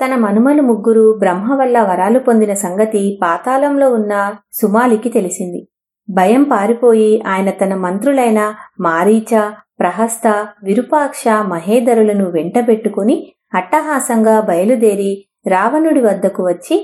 [0.00, 4.14] తన మనుమలు ముగ్గురు బ్రహ్మ వల్ల వరాలు పొందిన సంగతి పాతాళంలో ఉన్న
[4.52, 5.60] సుమాలికి తెలిసింది.
[6.08, 9.40] భయం పారిపోయి ఆయన తన మంత్రులైన మారీచ
[9.78, 10.26] ప్రహస్త
[10.62, 13.16] విరూపాక్ష మహేధరులను వెంటబెట్టుకుని
[13.54, 15.12] అట్టహాసంగా బయలుదేరి
[15.46, 16.76] రావణుడి వద్దకు వచ్చి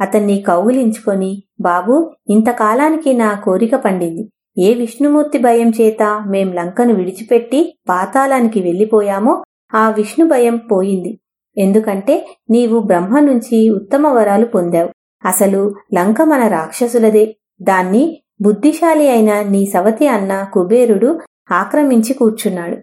[0.00, 4.24] అతన్ని కౌగులించుకొని బాబు ఇంతకాలానికి నా కోరిక పండింది.
[4.58, 9.44] ఏ విష్ణుమూర్తి భయం చేత మేం లంకను విడిచిపెట్టి పాతాళానికి వెళ్ళిపోయామో
[9.74, 11.12] ఆ విష్ణు భయం పోయింది.
[11.58, 14.88] ఎందుకంటే నీవు బ్రహ్మ నుంచి ఉత్తమ వరాలు పొందావు.
[15.24, 17.36] అసలు లంక మన రాక్షసులదే.
[17.62, 21.20] దాన్ని బుద్ధిశాలి అయిన నీ సవతి అన్న కుబేరుడు
[21.52, 22.76] ఆక్రమించి కూర్చున్నాడు.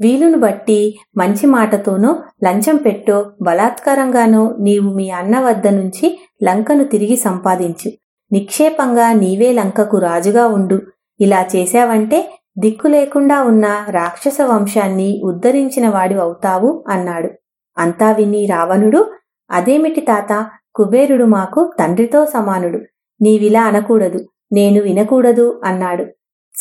[0.00, 7.92] వీలును బట్టి మంచి మాటతోనో లంచం పెట్టో బలాత్కారంగానో నీవు మీ అన్న వద్ద నుంచి లంకను తిరిగి సంపాదించు.
[8.32, 10.80] నిక్షేపంగా నీవే లంకకు రాజుగా ఉండు.
[11.20, 17.28] ఇలా చేశావంటే దిక్కు లేకుండా ఉన్న రాక్షస వంశాన్ని ఉద్ధరించిన వాడి అవుతావు అన్నాడు.
[17.78, 19.12] అంతా విని రావణుడు
[19.50, 20.50] అదేమిటి తాత?
[20.74, 22.78] కుబేరుడు మాకు తండ్రితో సమానుడు.
[23.22, 24.26] నీవిలా అనకూడదు.
[24.52, 26.06] నేను వినకూడదు అన్నాడు.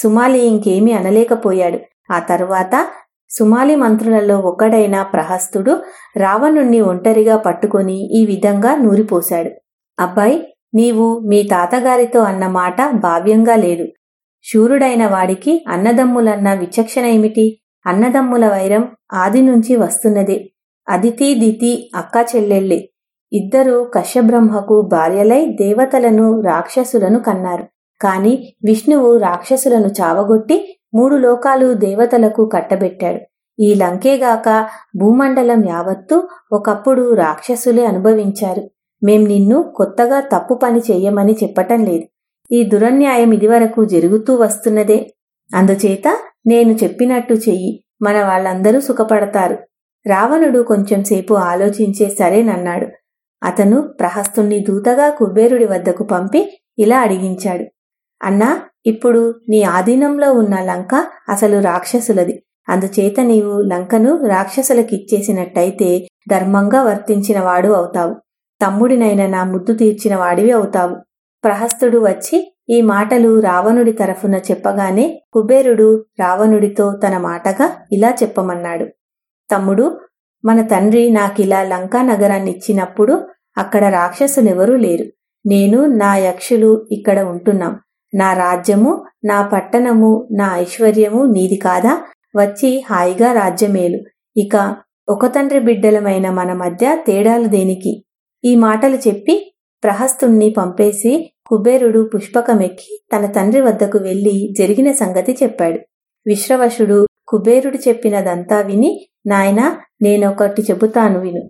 [0.01, 1.79] సుమాలి ఇంకేమీ అనలేకపోయాడు.
[2.13, 2.87] ఆ తరువాత
[3.29, 5.83] సుమాలి మంత్రులలో ఒకడైన ప్రహస్తుడు
[6.17, 9.51] రావణుణ్ణి ఒంటరిగా పట్టుకొని ఈ విధంగా నూరిపోశాడు.
[9.99, 13.87] అబ్బాయి నీవు మీ తాతగారితో అన్న మాట భావ్యంగా లేదు.
[14.53, 17.61] శూరుడైన వాడికి అన్నదమ్ములన్న విచక్షణ ఏమిటి?
[17.85, 20.52] అన్నదమ్ముల వైరం ఆది నుంచి వస్తున్నదే.
[20.89, 22.89] అదితి దితి అక్క చెల్లెళ్ళి.
[23.33, 27.63] ఇద్దరూ కశ్యబ్రహ్మకు భార్యలై దేవతలను రాక్షసులను కన్నారు.
[28.01, 33.19] కాని విష్ణువు రాక్షసులను చావగొట్టి మూడు లోకాలు దేవతలకు కట్టబెట్టాడు.
[33.59, 34.67] ఈ లంకేగాక
[34.97, 38.69] భూమండలం యావత్తు ఒకప్పుడు రాక్షసులే అనుభవించారు.
[39.03, 42.03] మేం నిన్ను కొత్తగా తప్పు పని చెయ్యమని చెప్పటం లేదు.
[42.51, 45.13] ఈ దురన్యాయం ఇదివరకు జరుగుతూ వస్తున్నదే.
[45.55, 46.17] అందుచేత
[46.47, 47.83] నేను చెప్పినట్టు చెయ్యి.
[48.01, 49.57] మన వాళ్ళందరూ సుఖపడతారు.
[50.05, 52.87] రావణుడు కొంచెంసేపు ఆలోచించే సరేనన్నాడు
[53.43, 57.63] అతను ప్రహస్తుణ్ణి దూతగా కుబేరుడి వద్దకు పంపి ఇలా అడిగించాడు.
[58.21, 62.43] అన్నా ఇప్పుడు నీ ఆధీనంలో ఉన్న లంక అసలు రాక్షసులది.
[62.69, 68.15] అందుచేత నీవు లంకను రాక్షసులకిచ్చేసినట్టయితే ధర్మంగా వర్తించిన వాడు అవుతావు.
[68.61, 70.95] తమ్ముడినైన నా ముద్దు తీర్చిన వాడివి అవుతావు.
[71.43, 78.85] ప్రహస్తుడు వచ్చి ఈ మాటలు రావణుడి తరఫున చెప్పగానే కుబేరుడు రావణుడితో తన మాటగా ఇలా చెప్పమన్నాడు.
[79.51, 79.99] తమ్ముడు
[80.45, 83.27] మన తండ్రి నాకిలా లంకా నగరాన్ని ఇచ్చినప్పుడు
[83.57, 85.05] అక్కడ రాక్షసులెవరూ లేరు.
[85.45, 87.79] నేను నా యక్షులు ఇక్కడ ఉంటున్నాం.
[88.13, 92.01] నా రాజ్యము నా పట్టణము నా ఐశ్వర్యము నీది కాదా?
[92.35, 93.99] వచ్చి హాయిగా రాజ్యమేలు.
[94.37, 94.75] ఇక
[95.09, 98.03] ఒక తండ్రి బిడ్డలమైన మన మధ్య తేడాలు దేనికి?
[98.45, 99.53] ఈ మాటలు చెప్పి
[99.83, 105.79] ప్రహస్తుణ్ణి పంపేసి కుబేరుడు పుష్పకమెక్కి తన తండ్రి వద్దకు వెళ్ళి జరిగిన సంగతి చెప్పాడు.
[106.27, 111.41] విశ్రవశుడు కుబేరుడు చెప్పినదంతా విని నాయనా నేనొకటి చెబుతాను విను.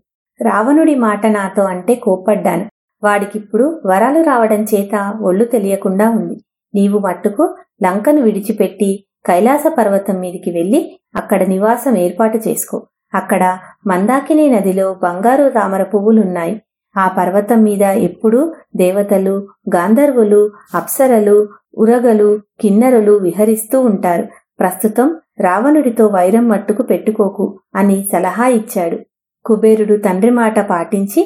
[0.42, 2.66] రావణుడి మాట నాతో అంటే కోప్పడ్డాను.
[3.04, 6.42] వాడికిప్పుడు వరాలు రావడం చేత ఒళ్ళు తెలియకుండా ఉంది.
[6.76, 12.88] నీవు మట్టుకు లంకను విడిచిపెట్టి కైలాస పర్వతం మీదికి వెళ్ళి అక్కడ నివాసం ఏర్పాటు చేసుకో.
[13.14, 13.58] అక్కడ
[13.88, 16.62] మందాకిని నదిలో బంగారు తామర పువ్వులున్నాయి.
[16.98, 24.28] ఆ పర్వతం మీద ఎప్పుడూ దేవతలు గాంధర్వులు అప్సరలు ఉరగలు కిన్నెరలు విహరిస్తూ ఉంటారు.
[24.60, 27.46] ప్రస్తుతం రావణుడితో వైరం మట్టుకు పెట్టుకోకు
[27.76, 28.98] అని సలహా ఇచ్చాడు.
[29.46, 31.22] కుబేరుడు తండ్రి మాట పాటించి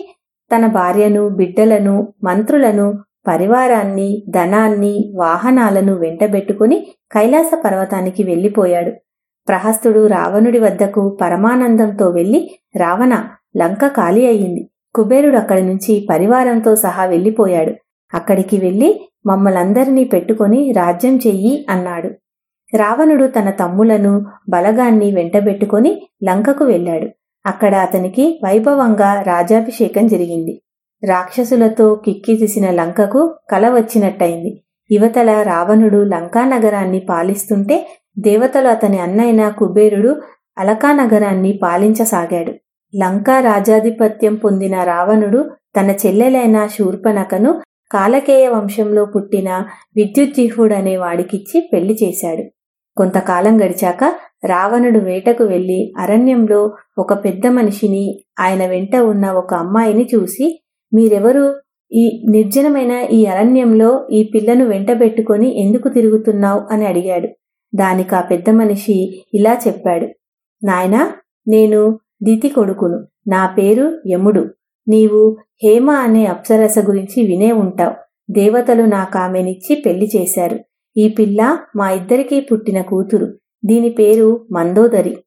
[0.51, 2.87] తన భార్యను బిడ్డలను మంత్రులను
[3.27, 6.77] పరివారాన్ని ధనాన్ని వాహనాలను వెంటబెట్టుకుని
[7.11, 8.91] కైలాస పర్వతానికి వెళ్ళిపోయాడు
[9.47, 12.39] ప్రహస్తుడు రావణుడి వద్దకు పరమానందంతో వెళ్ళి
[12.75, 13.13] రావణ
[13.57, 14.63] లంక ఖాళీ అయ్యింది
[14.95, 17.73] కుబేరుడు అక్కడి నుంచి పరివారంతో సహా వెళ్ళిపోయాడు
[18.13, 18.89] అక్కడికి వెళ్ళి
[19.25, 22.09] మమ్మలందరినీ పెట్టుకుని రాజ్యం చెయ్యి అన్నాడు.
[22.75, 27.07] రావణుడు తన తమ్ములను బలగాన్ని వెంటబెట్టుకుని లంకకు వెళ్ళాడు.
[27.45, 30.61] అక్కడ అతనికి వైభవంగా రాజాభిషేకం జరిగింది.
[31.09, 34.63] రాక్షసులతో కిక్కిరిసిన లంకకు కల వచ్చినట్టయింది.
[34.91, 37.87] యువతల రావణుడు లంకా నగరాన్ని పాలిస్తుంటే
[38.19, 40.21] దేవతలు అతని అన్నైన కుబేరుడు
[40.57, 42.53] అలకా నగరాన్ని పాలించసాగాడు.
[42.95, 45.49] లంకా రాజాధిపత్యం పొందిన రావణుడు
[45.79, 47.61] తన చెల్లెలైన శూర్పణకను
[47.91, 49.63] కాలకేయ వంశంలో పుట్టిన
[49.95, 52.43] విద్యుజ్జిహుడనే వాడికిచ్చి పెళ్ళి చేశాడు.
[52.97, 54.03] కొంతకాలం గడిచాక
[54.45, 60.63] రావణుడు వేటకు వెళ్ళి అరణ్యంలో ఒక పెద్ద మనిషిని ఆయన వెంట ఉన్న ఒక అమ్మాయిని చూసి
[60.93, 61.55] మీరెవరు?
[61.93, 66.63] ఈ నిర్జనమైన ఈ అరణ్యంలో ఈ పిల్లను వెంటబెట్టుకొని ఎందుకు తిరుగుతున్నావు?
[66.71, 67.27] అని అడిగాడు.
[67.75, 70.07] దానికి ఆ పెద్ద మనిషి ఇలా చెప్పాడు.
[70.63, 71.11] నాయనా
[71.47, 73.07] నేను దితి కొడుకును.
[73.27, 74.49] నా పేరు యముడు.
[74.87, 77.93] నీవు హేమ అనే అప్సరస గురించి వినే ఉంటావు.
[78.31, 80.59] దేవతలు నాకామెనిచ్చి పెళ్ళి చేశారు.
[80.97, 83.33] ఈ పిల్ల మా ఇద్దరికీ పుట్టిన కూతురు.
[83.65, 85.17] దీని పేరు మందోదరి.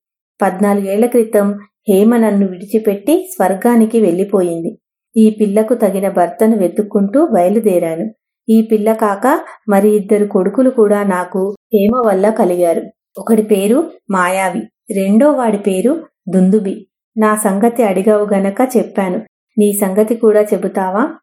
[0.42, 1.58] పద్నాలుగేళ్ళ క్రితం
[1.88, 4.78] హేమ నన్ను విడిచిపెట్టి స్వర్గానికి వెళ్ళిపోయింది.
[5.16, 8.14] ఈ పిల్లకు తగిన భర్తను వెతుక్కుంటూ బయలుదేరాను.
[8.48, 12.82] ఈ పిల్ల కాక మరి ఇద్దరు కొడుకులు కూడా నాకు హేమ వల్ల కలిగారు.
[13.18, 14.60] ఒకడి పేరు మాయావి.
[14.94, 16.86] రెండో వాడి పేరు దుందుబి.
[17.18, 19.26] నా సంగతి అడిగావు గనక చెప్పాను.
[19.58, 21.14] నీ సంగతి కూడా చెబుతావా?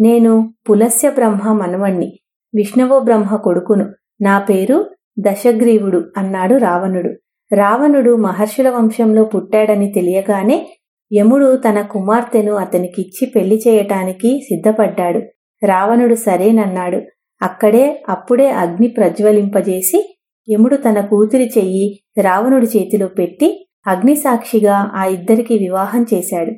[0.00, 2.18] నేను పులస్య బ్రహ్మ మనవణ్ణి.
[2.54, 3.86] విష్ణవో బ్రహ్మ కొడుకును.
[4.20, 7.08] నా పేరు దశగ్రీవుడు అన్నాడు రావణుడు.
[7.54, 10.78] రావణుడు మహర్షుల వంశంలో పుట్టాడని తెలియగానే
[11.12, 15.22] యముడు తన కుమార్తెను అతనికిచ్చి పెళ్ళి చేయటానికి సిద్ధపడ్డాడు.
[15.66, 17.02] రావణుడు సరేనన్నాడు.
[17.42, 20.16] అక్కడే అప్పుడే అగ్ని ప్రజ్వలింపజేసి
[20.50, 26.52] యముడు తన కూతురి చెయ్యి రావణుడి చేతిలో పెట్టి అగ్నిసాక్షిగా ఆ ఇద్దరికి వివాహం చేశాడు.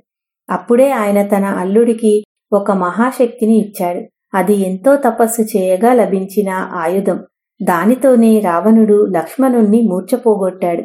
[0.50, 4.00] అప్పుడే ఆయన తన అల్లుడికి ఒక మహాశక్తిని ఇచ్చాడు.
[4.34, 7.18] అది ఎంతో తపస్సు చేయగా లభించిన ఆయుధం.
[7.62, 10.82] దానితోనే రావణుడు లక్ష్మణుణ్ణి మూర్చపోగొట్టాడు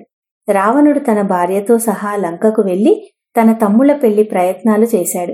[0.52, 3.08] రావణుడు తన భార్యతో సహా లంకకు వెళ్ళి
[3.42, 5.34] తన తమ్ముళ్ళ పెళ్ళి ప్రయత్నాలు చేశాడు.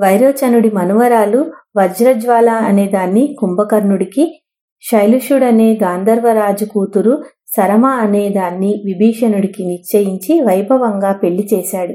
[0.00, 4.42] వైరోచనుడి మనువరాలు వజ్రజ్వాల అనేదాన్ని కుంభకర్ణుడికి
[4.90, 7.24] శైలుషుడనే గాంధర్వరాజు కూతురు
[7.56, 11.94] సరమ అనే దాన్ని విభీషణుడికి నిశ్చయించి వైభవంగా పెళ్ళి చేశాడు.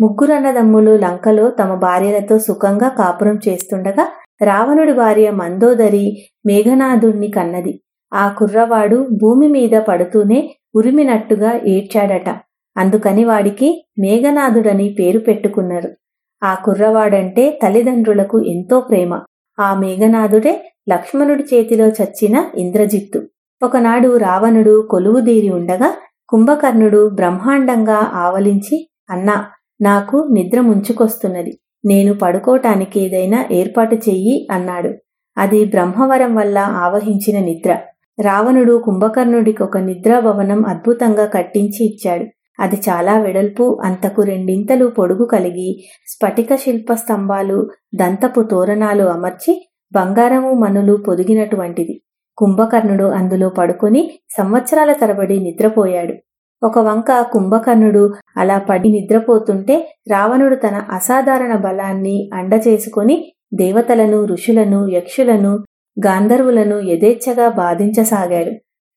[0.00, 4.06] ముగ్గురన్నదమ్ములు లంకలో తమ భార్యలతో సుఖంగా కాపురం చేస్తుండగా
[4.42, 7.80] రావణుడి భార్య మందోదరి మేఘనాథుణ్ణి కన్నది.
[8.12, 12.28] ఆ కుర్రవాడు భూమి మీద పడుతూనే ఉరిమినట్టుగా ఏడ్చాడట.
[12.76, 15.90] అందుకని వాడికి మేఘనాథుడని పేరు పెట్టుకున్నారు.
[16.42, 19.20] ఆ కుర్రవాడంటే తల్లిదండ్రులకు ఎంతో ప్రేమ.
[19.58, 23.22] ఆ మేఘనాథుడే లక్ష్మణుడి చేతిలో చచ్చిన ఇంద్రజిత్తు.
[23.62, 25.94] ఒకనాడు రావణుడు కొలువుదీరి ఉండగా
[26.28, 29.46] కుంభకర్ణుడు బ్రహ్మాండంగా ఆవలించి అన్నా
[29.80, 31.58] నాకు నిద్ర ముంచుకొస్తున్నది.
[31.86, 34.90] నేను పడుకోటానికి ఏదైనా ఏర్పాటు చెయ్యి అన్నాడు.
[35.38, 37.72] అది బ్రహ్మవరం వల్ల ఆవహించిన నిద్ర.
[38.20, 42.26] రావణుడు కుంభకర్ణుడికి ఒక నిద్రాభవనం అద్భుతంగా కట్టించి ఇచ్చాడు.
[42.60, 45.68] అది చాలా వెడల్పు అంతకు రెండింతలు పొడుగు కలిగి
[46.06, 47.58] స్ఫటిక శిల్ప స్తంభాలు
[47.94, 49.54] దంతపు తోరణాలు అమర్చి
[49.92, 51.94] బంగారము మనులు పొదిగినటువంటిది.
[52.38, 54.02] కుంభకర్ణుడు అందులో పడుకొని
[54.36, 56.14] సంవత్సరాల తరబడి నిద్రపోయాడు.
[56.62, 65.64] ఒక వంక కుంభకర్ణుడు అలా పడి నిద్రపోతుంటే రావణుడు తన అసాధారణ బలాన్ని అండచేసుకొని దేవతలను ఋషులను యక్షులను
[66.06, 68.52] గాంధర్వులను యథేచ్ఛగా బాధించసాగాడు.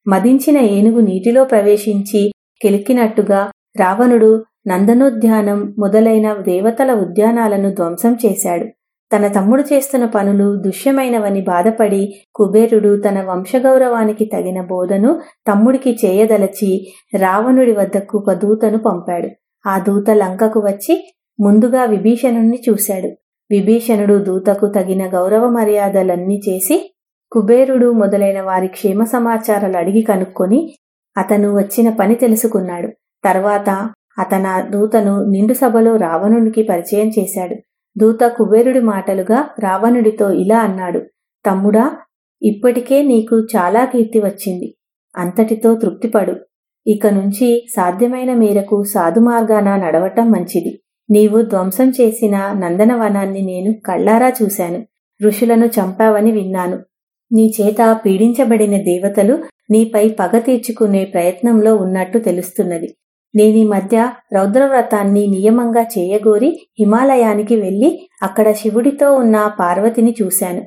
[0.07, 2.31] మదించిన ఏనుగు నీటిలో ప్రవేశించి
[2.63, 8.65] కెలికినట్టుగా రావణుడు నందనోద్యానం మొదలైన దేవతల ఉద్యానాలను ధ్వంసం చేశాడు.
[9.11, 12.01] తన తమ్ముడు చేస్తున్న పనులు దుష్యమైనవని బాధపడి
[12.35, 16.71] కుబేరుడు తన వంశగౌరవానికి తగిన బోధను తమ్ముడికి చేయదలచి
[17.19, 19.29] రావణుడి వద్దకు ఒక దూతను పంపాడు.
[19.67, 20.95] ఆ దూత లంకకు వచ్చి
[21.39, 23.09] ముందుగా విభీషణుణ్ణి చూశాడు.
[23.51, 26.77] విభీషణుడు దూతకు తగిన గౌరవ మర్యాదలన్నీ చేసి
[27.31, 30.59] కుబేరుడు మొదలైన వారి క్షేమ సమాచారాలు అడిగి కనుక్కొని
[31.17, 32.87] అతను వచ్చిన పని తెలుసుకున్నాడు.
[33.23, 33.69] తర్వాత
[34.19, 37.55] అతన దూతను నిండు సభలో రావణునికి పరిచయం చేశాడు.
[38.01, 40.99] దూత కుబేరుడి మాటలుగా రావణుడితో ఇలా అన్నాడు
[41.45, 41.85] తమ్ముడా
[42.41, 44.75] ఇప్పటికే నీకు చాలా కీర్తి వచ్చింది.
[45.17, 46.35] అంతటితో తృప్తిపడు.
[46.87, 50.79] ఇక నుంచి సాధ్యమైన మేరకు సాధు మార్గాన నడవటం మంచిది.
[51.09, 54.79] నీవు ధ్వంసం చేసిన నందనవనాన్ని నేను కళ్ళారా చూశాను.
[55.21, 56.77] ఋషులను చంపావని విన్నాను.
[57.31, 62.89] నీ చేత పీడించబడిన దేవతలు నీపై పగ తీర్చుకునే ప్రయత్నంలో ఉన్నట్టు తెలుస్తున్నది.
[63.35, 70.61] నేనీ మధ్య రౌద్రవ్రతాన్ని నియమంగా చేయగోరి హిమాలయానికి వెళ్ళి అక్కడ శివుడితో ఉన్న పార్వతిని చూశాను.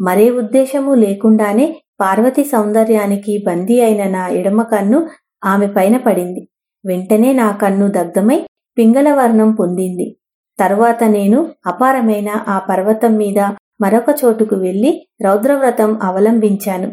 [0.00, 5.08] మరే ఉద్దేశము లేకుండానే పార్వతి సౌందర్యానికి బందీ అయిన నా ఎడమ కన్ను
[5.44, 6.48] ఆమె పైన పడింది.
[6.86, 8.46] వెంటనే నా కన్ను దగ్ధమై
[8.78, 10.16] పింగళవర్ణం పొందింది.
[10.60, 13.38] తరువాత నేను అపారమైన ఆ పర్వతం మీద
[13.80, 16.88] మరొక చోటుకు వెళ్ళి రౌద్రవ్రతం అవలంబించాను.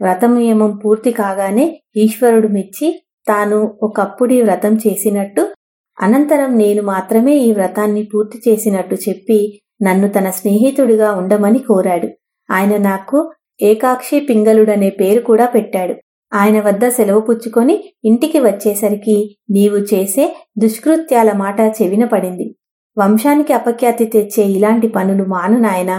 [0.00, 5.42] వ్రతం నియమం పూర్తి కాగానే ఈశ్వరుడు మెచ్చి తాను ఒకప్పుడి వ్రతం చేసినట్టు
[5.98, 9.38] అనంతరం నేను మాత్రమే ఈ వ్రతాన్ని పూర్తి చేసినట్టు చెప్పి
[9.82, 12.08] నన్ను తన స్నేహితుడిగా ఉండమని కోరాడు.
[12.50, 13.18] ఆయన నాకు
[13.62, 15.94] ఏకాక్షి పింగళుడనే పేరు కూడా పెట్టాడు.
[16.32, 19.16] ఆయన వద్ద సెలవు పుచ్చుకొని ఇంటికి వచ్చేసరికి
[19.50, 20.24] నీవు చేసే
[20.58, 22.46] దుష్కృత్యాల మాట చెవిన పడింది.
[22.96, 25.96] వంశానికి అపఖ్యాతి తెచ్చే ఇలాంటి పనులు మాను నాయనా.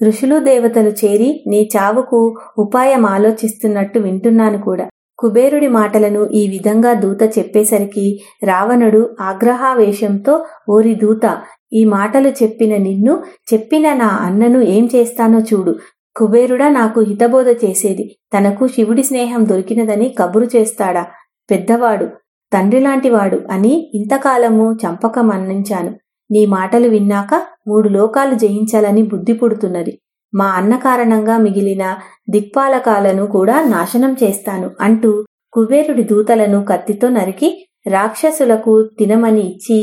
[0.00, 2.18] ఋషులు దేవతలు చేరి నీ చావుకు
[2.58, 4.86] ఉపాయం ఆలోచిస్తున్నట్టు వింటున్నాను కూడా.
[5.18, 11.24] కుబేరుడి మాటలను ఈ విధంగా దూత చెప్పేసరికి రావణుడు ఆగ్రహావేశంతో ఓరి దూత
[11.72, 15.74] ఈ మాటలు చెప్పిన నిన్ను చెప్పిన నా అన్నను ఏం చేస్తానో చూడు.
[16.16, 18.16] కుబేరుడా నాకు హితబోధ చేసేది.
[18.38, 21.06] తనకు శివుడి స్నేహం దొరికినదని కబురు చేస్తాడా?
[21.50, 22.06] పెద్దవాడు
[22.52, 25.92] తండ్రిలాంటివాడు అని ఇంతకాలము చంపక మన్నించాను
[26.30, 27.34] నీ మాటలు విన్నాక
[27.68, 29.92] మూడు లోకాలు జయించాలని బుద్ధి పుడుతున్నది.
[30.32, 31.84] మా అన్న కారణంగా మిగిలిన
[32.30, 35.12] దిక్పాలకాలను కూడా నాశనం చేస్తాను అంటూ
[35.52, 37.48] కుబేరుడి దూతలను కత్తితో నరికి
[37.90, 39.78] రాక్షసులకు తినమని ఇచ్చి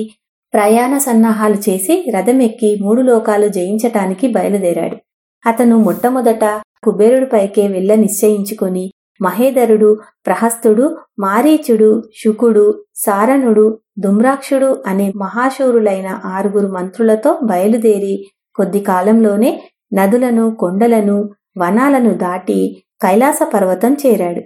[0.54, 4.98] ప్రయాణ సన్నాహాలు చేసి రథమెక్కి మూడు లోకాలు జయించటానికి బయలుదేరాడు.
[5.46, 6.46] అతను మొట్టమొదట
[6.84, 8.86] కుబేరుడిపైకే వెళ్ళ నిశ్చయించుకొని
[9.22, 9.90] మహేధరుడు
[10.26, 10.86] ప్రహస్తుడు
[11.20, 11.90] మారీచుడు
[12.24, 13.66] శుకుడు సారణుడు
[14.00, 18.16] దుమ్రాక్షుడు అనే మహాశూరులైన ఆరుగురు మంత్రులతో బయలుదేరి
[18.56, 19.52] కొద్ది కాలంలోనే
[19.94, 24.42] నదులను కొండలను వనాలను దాటి కైలాస పర్వతం చేరాడు.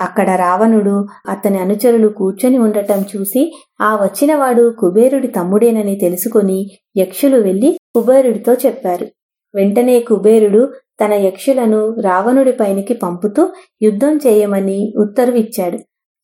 [0.00, 8.52] అక్కడ రావణుడు అతని అనుచరులు కూర్చొని ఉండటం చూసి ఆ వచ్చినవాడు కుబేరుడి తమ్ముడేనని తెలుసుకుని యక్షులు వెళ్ళి కుబేరుడితో
[8.54, 9.06] చెప్పారు.
[9.54, 10.72] వెంటనే కుబేరుడు
[11.04, 13.48] తన యక్షులను రావణుడి పైనికి పంపుతూ
[13.82, 15.78] యుద్ధం చేయమని ఉత్తర్విచ్చాడు.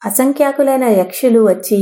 [0.04, 1.80] అసంఖ్యాకులైన యక్షులు వచ్చి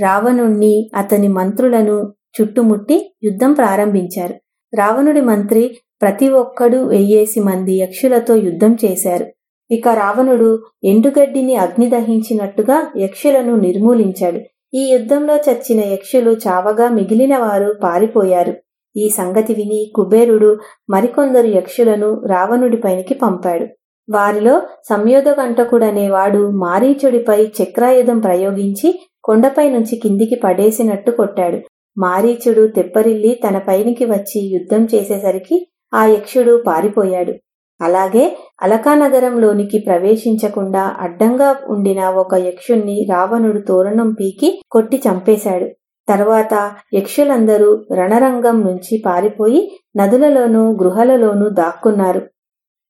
[0.00, 4.34] రావణుణ్ణి అతని మంత్రులను చుట్టుముట్టి యుద్ధం ప్రారంభించారు.
[4.74, 9.26] రావణుడి మంత్రి ప్రతి ఒక్కడూ వెయ్యేసి మంది యక్షులతో యుద్ధం చేశారు.
[9.70, 14.40] ఇక రావణుడు ఎండుగడ్డిని అగ్ని దహించినట్టుగా యక్షులను నిర్మూలించాడు.
[14.74, 18.54] ఈ యుద్ధంలో చచ్చిన యక్షులు చావగా మిగిలిన వారు పారిపోయారు.
[18.96, 20.58] ఈ సంగతి విని కుబేరుడు
[20.90, 23.66] మరికొందరు యక్షులను రావణుడి రావణుడిపైనికి పంపాడు.
[24.10, 31.58] వారిలో సంయోధకంటకుడనేవాడు మారీచుడిపై చక్రాయుధం ప్రయోగించి కొండపై నుంచి కిందికి పడేసినట్టు కొట్టాడు.
[31.98, 37.34] మారీచుడు తెప్పరిల్లి తన పైనికి వచ్చి యుద్ధం చేసేసరికి ఆ యక్షుడు పారిపోయాడు.
[37.82, 45.68] అలాగే అలకానగరంలోనికి ప్రవేశించకుండా అడ్డంగా ఉండిన ఒక యక్షుణ్ణి రావణుడు తోరణం పీకి కొట్టి చంపేశాడు.
[46.08, 52.20] తర్వాత యక్షులందరూ రణరంగం నుంచి పారిపోయి నదులలోనూ గృహలలోనూ దాక్కున్నారు.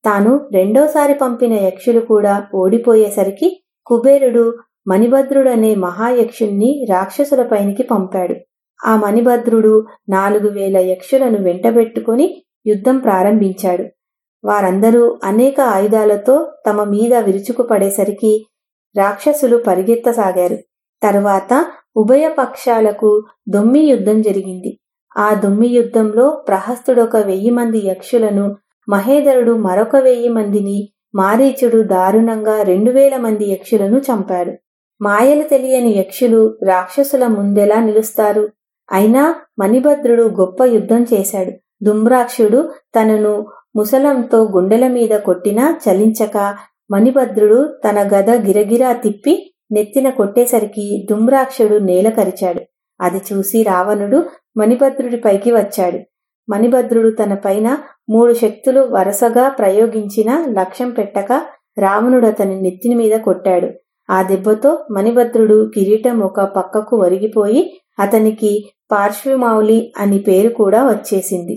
[0.05, 4.53] తాను రెండోసారి పంపిన యక్షులు కూడా ఓడిపోయేసరికి కుబేరుడు
[4.87, 8.35] మణిభద్రుడనే మహాయక్షుణ్ణి రాక్షసులపైనికి పంపాడు.
[8.85, 13.85] ఆ మణిభద్రుడు నాలుగు వేల యక్షులను వెంటబెట్టుకుని యుద్ధం ప్రారంభించాడు.
[14.43, 18.45] వారందరూ అనేక ఆయుధాలతో తమ మీద విరుచుకుపడేసరికి
[18.97, 20.57] రాక్షసులు పరిగెత్తసాగారు.
[21.03, 21.65] తరువాత
[21.97, 24.79] ఉభయ పక్షాలకు దొమ్మి యుద్ధం జరిగింది.
[25.17, 28.57] ఆ దొమ్మి యుద్ధంలో ప్రహస్తుడొక వెయ్యి మంది యక్షులను
[28.89, 34.51] మహేధరుడు మరొక వెయ్యి మందిని మారీచుడు దారుణంగా రెండు వేల మంది యక్షులను చంపాడు.
[35.01, 38.49] మాయలు తెలియని యక్షులు రాక్షసుల ముందెలా నిలుస్తారు?
[38.91, 41.51] అయినా మణిభద్రుడు గొప్ప యుద్ధం చేశాడు.
[41.83, 42.69] దుమ్రాక్షుడు
[42.99, 46.57] తనను ముసలంతో గుండెల మీద కొట్టినా చలించక
[46.91, 52.61] మణిభద్రుడు తన గద గిరగిరా తిప్పి నెత్తిన కొట్టేసరికి దుమ్రాక్షుడు నేల కరిచాడు.
[53.01, 54.25] అది చూసి రావణుడు
[54.57, 55.99] మణిభద్రుడిపైకి వచ్చాడు.
[56.49, 57.77] మణిభద్రుడు తన పైన
[58.09, 61.41] మూడు శక్తులు వరుసగా ప్రయోగించిన లక్ష్యం పెట్టక
[61.79, 63.69] రావణుడు అతని నెత్తిని మీద కొట్టాడు.
[64.11, 67.61] ఆ దెబ్బతో మణిభద్రుడు కిరీటం ఒక పక్కకు ఒరిగిపోయి
[67.99, 68.51] అతనికి
[68.91, 71.55] పార్శ్వమౌలి అని పేరు కూడా వచ్చేసింది.